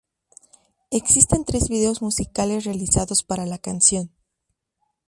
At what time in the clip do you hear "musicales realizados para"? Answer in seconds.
2.01-3.45